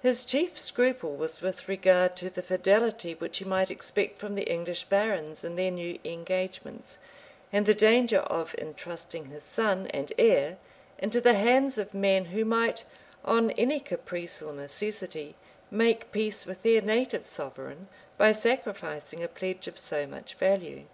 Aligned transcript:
His 0.00 0.24
chief 0.24 0.58
scruple 0.58 1.14
was 1.14 1.42
with 1.42 1.68
regard 1.68 2.16
to 2.16 2.30
the 2.30 2.40
fidelity 2.42 3.14
which 3.14 3.36
he 3.36 3.44
might 3.44 3.70
expect 3.70 4.18
from 4.18 4.34
the 4.34 4.50
English 4.50 4.86
barons 4.86 5.44
in 5.44 5.56
their 5.56 5.70
new 5.70 5.98
engagements, 6.06 6.96
and 7.52 7.66
the 7.66 7.74
danger 7.74 8.20
of 8.20 8.54
intrusting 8.56 9.26
his 9.26 9.42
son 9.42 9.86
and 9.88 10.10
heir 10.16 10.56
into 10.98 11.20
the 11.20 11.34
hands 11.34 11.76
of 11.76 11.92
men 11.92 12.24
who 12.32 12.46
might, 12.46 12.84
on 13.22 13.50
any 13.58 13.78
caprice 13.78 14.40
or 14.40 14.54
necessity, 14.54 15.36
make 15.70 16.12
peace 16.12 16.46
with 16.46 16.62
their 16.62 16.80
native 16.80 17.26
sovereign, 17.26 17.88
by 18.16 18.32
sacrificing 18.32 19.22
a 19.22 19.28
pledge 19.28 19.68
of 19.68 19.78
so 19.78 20.06
much 20.06 20.32
value. 20.36 20.86